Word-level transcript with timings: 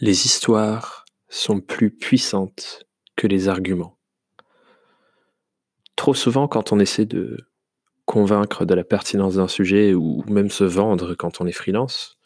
Les 0.00 0.26
histoires 0.26 1.04
sont 1.28 1.60
plus 1.60 1.90
puissantes 1.90 2.84
que 3.16 3.26
les 3.26 3.48
arguments. 3.48 3.98
Trop 5.96 6.14
souvent, 6.14 6.46
quand 6.46 6.72
on 6.72 6.78
essaie 6.78 7.04
de 7.04 7.48
convaincre 8.04 8.64
de 8.64 8.74
la 8.74 8.84
pertinence 8.84 9.34
d'un 9.34 9.48
sujet 9.48 9.94
ou 9.94 10.24
même 10.28 10.50
se 10.50 10.62
vendre 10.62 11.14
quand 11.14 11.40
on 11.40 11.46
est 11.46 11.52
freelance, 11.52 12.16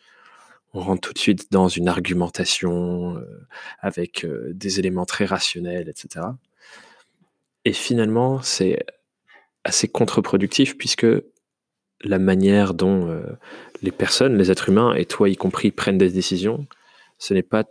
on 0.74 0.80
rentre 0.80 1.00
tout 1.08 1.12
de 1.14 1.18
suite 1.18 1.50
dans 1.50 1.68
une 1.68 1.88
argumentation 1.88 3.16
euh, 3.16 3.46
avec 3.80 4.24
euh, 4.24 4.52
des 4.52 4.78
éléments 4.78 5.06
très 5.06 5.24
rationnels, 5.24 5.88
etc. 5.88 6.26
Et 7.64 7.72
finalement, 7.72 8.42
c'est 8.42 8.84
assez 9.64 9.88
contre-productif 9.88 10.76
puisque 10.76 11.06
la 12.04 12.18
manière 12.18 12.74
dont 12.74 13.08
euh, 13.08 13.22
les 13.80 13.92
personnes, 13.92 14.36
les 14.36 14.50
êtres 14.50 14.68
humains, 14.68 14.94
et 14.94 15.06
toi 15.06 15.28
y 15.28 15.36
compris, 15.36 15.70
prennent 15.70 15.98
des 15.98 16.10
décisions, 16.10 16.66
ce 17.22 17.34
n'est 17.34 17.44
pas 17.44 17.64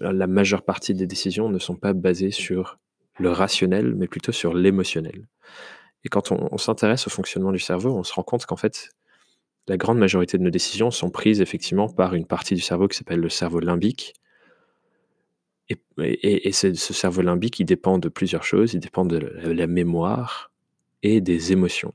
la 0.00 0.26
majeure 0.26 0.64
partie 0.64 0.94
des 0.94 1.06
décisions 1.06 1.48
ne 1.48 1.60
sont 1.60 1.76
pas 1.76 1.92
basées 1.92 2.32
sur 2.32 2.80
le 3.20 3.30
rationnel, 3.30 3.94
mais 3.94 4.08
plutôt 4.08 4.32
sur 4.32 4.52
l'émotionnel. 4.52 5.28
Et 6.02 6.08
quand 6.08 6.32
on, 6.32 6.58
s'intéresse 6.58 7.06
au 7.06 7.10
fonctionnement 7.10 7.52
du 7.52 7.60
cerveau, 7.60 7.96
on 7.96 8.02
se 8.02 8.12
rend 8.12 8.24
compte 8.24 8.46
qu'en 8.46 8.56
fait, 8.56 8.90
la 9.68 9.76
grande 9.76 9.98
majorité 9.98 10.38
de 10.38 10.42
nos 10.42 10.50
décisions 10.50 10.90
sont 10.90 11.08
prises 11.08 11.40
effectivement 11.40 11.88
par 11.88 12.14
une 12.14 12.26
partie 12.26 12.56
du 12.56 12.60
cerveau 12.60 12.88
qui 12.88 12.98
s'appelle 12.98 13.20
le 13.20 13.28
cerveau 13.28 13.60
limbique. 13.60 14.14
Et, 15.68 16.50
ce 16.50 16.74
cerveau 16.74 17.22
limbique, 17.22 17.60
il 17.60 17.64
dépend 17.64 17.98
de 17.98 18.08
plusieurs 18.08 18.42
choses. 18.42 18.74
Il 18.74 18.80
dépend 18.80 19.04
de 19.04 19.18
la 19.18 19.68
mémoire 19.68 20.50
et 21.04 21.20
des 21.20 21.52
émotions. 21.52 21.94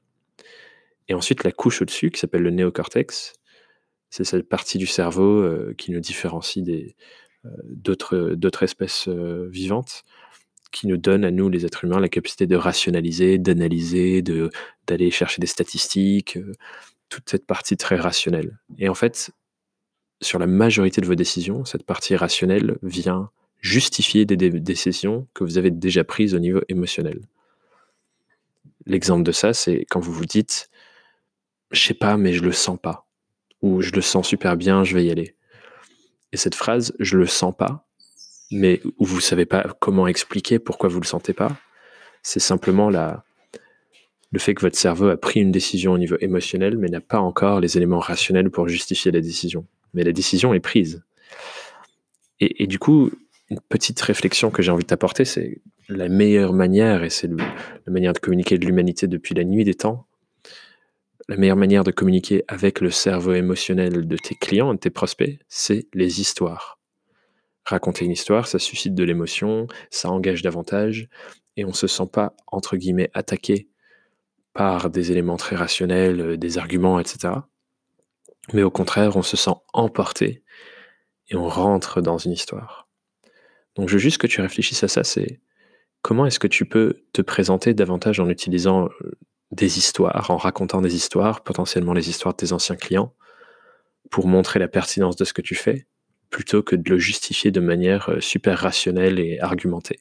Et 1.09 1.13
ensuite, 1.13 1.43
la 1.43 1.51
couche 1.51 1.81
au-dessus, 1.81 2.09
qui 2.09 2.21
s'appelle 2.21 2.43
le 2.43 2.51
néocortex, 2.51 3.33
c'est 4.09 4.23
cette 4.23 4.49
partie 4.49 4.77
du 4.77 4.87
cerveau 4.87 5.41
euh, 5.41 5.73
qui 5.77 5.91
nous 5.91 5.99
différencie 5.99 6.63
des, 6.63 6.95
euh, 7.45 7.49
d'autres, 7.63 8.33
d'autres 8.35 8.63
espèces 8.63 9.07
euh, 9.07 9.47
vivantes, 9.51 10.03
qui 10.71 10.87
nous 10.87 10.97
donne 10.97 11.23
à 11.25 11.31
nous, 11.31 11.49
les 11.49 11.65
êtres 11.65 11.85
humains, 11.85 11.99
la 11.99 12.09
capacité 12.09 12.47
de 12.47 12.55
rationaliser, 12.55 13.37
d'analyser, 13.37 14.21
de, 14.21 14.49
d'aller 14.87 15.11
chercher 15.11 15.39
des 15.39 15.47
statistiques, 15.47 16.37
toute 17.09 17.29
cette 17.29 17.47
partie 17.47 17.77
très 17.77 17.95
rationnelle. 17.95 18.59
Et 18.77 18.87
en 18.89 18.93
fait, 18.93 19.31
sur 20.21 20.37
la 20.37 20.47
majorité 20.47 21.01
de 21.01 21.07
vos 21.07 21.15
décisions, 21.15 21.65
cette 21.65 21.85
partie 21.85 22.15
rationnelle 22.15 22.77
vient 22.83 23.31
justifier 23.61 24.25
des 24.25 24.37
décisions 24.37 25.27
que 25.33 25.43
vous 25.43 25.57
avez 25.57 25.71
déjà 25.71 26.03
prises 26.03 26.35
au 26.35 26.39
niveau 26.39 26.61
émotionnel. 26.69 27.19
L'exemple 28.85 29.23
de 29.23 29.31
ça, 29.31 29.53
c'est 29.53 29.85
quand 29.89 29.99
vous 29.99 30.13
vous 30.13 30.25
dites, 30.25 30.69
je 31.71 31.79
sais 31.81 31.93
pas, 31.93 32.15
mais 32.15 32.33
je 32.33 32.43
le 32.43 32.51
sens 32.51 32.77
pas 32.81 33.08
ou 33.61 33.81
je 33.81 33.91
le 33.91 34.01
sens 34.01 34.27
super 34.27 34.57
bien, 34.57 34.83
je 34.83 34.95
vais 34.95 35.05
y 35.05 35.11
aller. 35.11 35.35
Et 36.31 36.37
cette 36.37 36.55
phrase, 36.55 36.93
je 36.99 37.17
le 37.17 37.25
sens 37.25 37.53
pas, 37.57 37.87
mais 38.51 38.81
où 38.97 39.05
vous 39.05 39.19
savez 39.19 39.45
pas 39.45 39.75
comment 39.79 40.07
expliquer 40.07 40.59
pourquoi 40.59 40.89
vous 40.89 40.99
le 40.99 41.05
sentez 41.05 41.33
pas, 41.33 41.57
c'est 42.21 42.39
simplement 42.39 42.89
la, 42.89 43.23
le 44.31 44.39
fait 44.39 44.53
que 44.53 44.61
votre 44.61 44.77
cerveau 44.77 45.09
a 45.09 45.17
pris 45.17 45.39
une 45.39 45.51
décision 45.51 45.93
au 45.93 45.97
niveau 45.97 46.17
émotionnel, 46.19 46.77
mais 46.77 46.87
n'a 46.87 47.01
pas 47.01 47.19
encore 47.19 47.59
les 47.59 47.77
éléments 47.77 47.99
rationnels 47.99 48.51
pour 48.51 48.67
justifier 48.67 49.11
la 49.11 49.21
décision. 49.21 49.65
Mais 49.93 50.03
la 50.03 50.11
décision 50.11 50.53
est 50.53 50.59
prise. 50.59 51.03
Et, 52.41 52.67
du 52.67 52.79
coup, 52.79 53.11
une 53.49 53.59
petite 53.67 53.99
réflexion 53.99 54.49
que 54.49 54.61
j'ai 54.61 54.71
envie 54.71 54.83
de 54.83 54.87
t'apporter, 54.87 55.25
c'est 55.25 55.61
la 55.89 56.07
meilleure 56.07 56.53
manière, 56.53 57.03
et 57.03 57.09
c'est 57.09 57.27
la 57.27 57.91
manière 57.91 58.13
de 58.13 58.19
communiquer 58.19 58.57
de 58.57 58.65
l'humanité 58.65 59.07
depuis 59.07 59.35
la 59.35 59.43
nuit 59.43 59.65
des 59.65 59.73
temps, 59.73 60.05
la 61.29 61.37
meilleure 61.37 61.57
manière 61.57 61.83
de 61.83 61.91
communiquer 61.91 62.43
avec 62.47 62.81
le 62.81 62.89
cerveau 62.89 63.33
émotionnel 63.33 64.07
de 64.07 64.17
tes 64.17 64.33
clients, 64.33 64.73
de 64.73 64.79
tes 64.79 64.89
prospects, 64.89 65.37
c'est 65.47 65.87
les 65.93 66.19
histoires. 66.19 66.79
Raconter 67.65 68.05
une 68.05 68.11
histoire, 68.11 68.47
ça 68.47 68.57
suscite 68.57 68.95
de 68.95 69.03
l'émotion, 69.03 69.67
ça 69.91 70.09
engage 70.09 70.41
davantage, 70.41 71.07
et 71.55 71.65
on 71.65 71.69
ne 71.69 71.73
se 71.73 71.85
sent 71.85 72.07
pas, 72.11 72.33
entre 72.47 72.77
guillemets, 72.77 73.11
attaqué 73.13 73.69
par 74.53 74.89
des 74.89 75.11
éléments 75.11 75.37
très 75.37 75.55
rationnels, 75.55 76.19
euh, 76.19 76.37
des 76.37 76.57
arguments, 76.57 76.99
etc. 76.99 77.35
Mais 78.51 78.63
au 78.63 78.71
contraire, 78.71 79.15
on 79.15 79.21
se 79.21 79.37
sent 79.37 79.55
emporté 79.71 80.43
et 81.27 81.35
on 81.35 81.47
rentre 81.47 82.01
dans 82.01 82.17
une 82.17 82.31
histoire. 82.31 82.89
Donc 83.75 83.87
je 83.87 83.93
veux 83.93 83.99
juste 83.99 84.17
que 84.17 84.25
tu 84.25 84.41
réfléchisses 84.41 84.83
à 84.83 84.87
ça, 84.87 85.03
c'est 85.03 85.39
comment 86.01 86.25
est-ce 86.25 86.39
que 86.39 86.47
tu 86.47 86.65
peux 86.65 87.03
te 87.13 87.21
présenter 87.21 87.75
davantage 87.75 88.19
en 88.19 88.29
utilisant 88.29 88.89
euh, 89.01 89.11
des 89.51 89.77
histoires, 89.77 90.29
en 90.31 90.37
racontant 90.37 90.81
des 90.81 90.95
histoires, 90.95 91.41
potentiellement 91.41 91.93
les 91.93 92.09
histoires 92.09 92.33
de 92.33 92.37
tes 92.37 92.53
anciens 92.53 92.75
clients, 92.75 93.13
pour 94.11 94.27
montrer 94.27 94.59
la 94.59 94.67
pertinence 94.67 95.15
de 95.15 95.25
ce 95.25 95.33
que 95.33 95.41
tu 95.41 95.55
fais, 95.55 95.87
plutôt 96.29 96.63
que 96.63 96.75
de 96.75 96.89
le 96.89 96.97
justifier 96.97 97.51
de 97.51 97.59
manière 97.59 98.09
euh, 98.09 98.19
super 98.19 98.59
rationnelle 98.59 99.19
et 99.19 99.39
argumentée. 99.39 99.99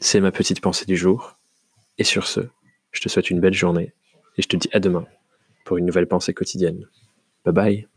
C'est 0.00 0.20
ma 0.20 0.32
petite 0.32 0.60
pensée 0.60 0.86
du 0.86 0.96
jour. 0.96 1.38
Et 1.96 2.04
sur 2.04 2.26
ce, 2.26 2.40
je 2.90 3.00
te 3.00 3.08
souhaite 3.08 3.30
une 3.30 3.40
belle 3.40 3.54
journée 3.54 3.94
et 4.36 4.42
je 4.42 4.48
te 4.48 4.56
dis 4.56 4.68
à 4.72 4.80
demain 4.80 5.06
pour 5.64 5.76
une 5.76 5.86
nouvelle 5.86 6.08
pensée 6.08 6.34
quotidienne. 6.34 6.88
Bye 7.44 7.54
bye 7.54 7.93